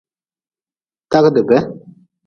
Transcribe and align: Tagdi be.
Tagdi 1.11 1.41
be. 1.47 1.57